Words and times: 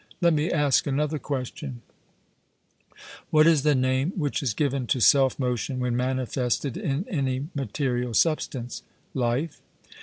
Let 0.19 0.33
me 0.33 0.49
ask 0.51 0.87
another 0.87 1.19
question: 1.19 1.83
What 3.29 3.45
is 3.45 3.61
the 3.61 3.75
name 3.75 4.13
which 4.15 4.41
is 4.41 4.55
given 4.55 4.87
to 4.87 4.99
self 4.99 5.37
motion 5.37 5.79
when 5.79 5.95
manifested 5.95 6.75
in 6.75 7.07
any 7.07 7.49
material 7.53 8.15
substance? 8.15 8.81
'Life.' 9.13 9.61